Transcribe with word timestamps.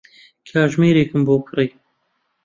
کاتژمێرێکم 0.47 1.21
بۆ 1.27 1.35
کڕی. 1.47 1.69